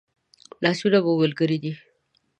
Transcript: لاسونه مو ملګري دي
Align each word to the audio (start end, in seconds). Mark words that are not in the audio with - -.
لاسونه 0.63 0.97
مو 1.05 1.13
ملګري 1.21 1.57
دي 1.63 1.73